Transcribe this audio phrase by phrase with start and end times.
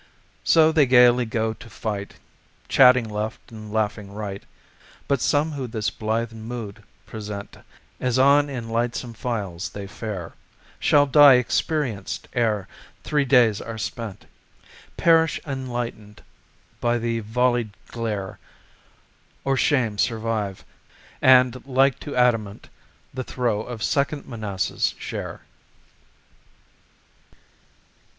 [0.43, 2.15] So they gayly go to fight,
[2.67, 4.41] Chatting left and laughing right.
[5.07, 7.57] But some who this blithe mood present,
[7.99, 10.33] As on in lightsome files they fare,
[10.79, 12.67] Shall die experienced ere
[13.03, 14.25] three days are spent
[14.97, 16.23] Perish, enlightened
[16.79, 18.39] by the vollied glare;
[19.43, 20.65] Or shame survive,
[21.21, 22.69] and, like to adamant,
[23.13, 25.41] The throe of Second Manassas share.